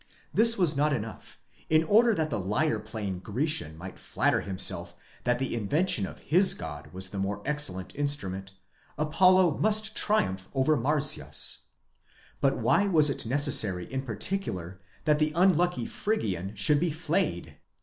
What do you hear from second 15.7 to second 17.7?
Phrygian should be flayed?